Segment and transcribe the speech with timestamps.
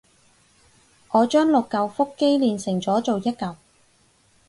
[1.11, 3.55] 我將六舊腹肌鍊成咗做一舊